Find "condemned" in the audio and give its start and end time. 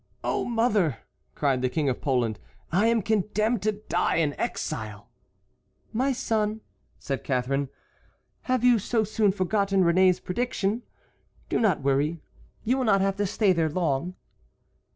3.03-3.61